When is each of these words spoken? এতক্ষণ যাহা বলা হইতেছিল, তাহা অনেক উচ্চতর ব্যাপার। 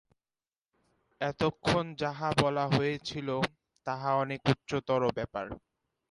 এতক্ষণ 1.21 1.85
যাহা 2.01 2.29
বলা 2.41 2.65
হইতেছিল, 2.67 3.29
তাহা 3.87 4.09
অনেক 4.23 4.41
উচ্চতর 4.51 5.01
ব্যাপার। 5.17 5.45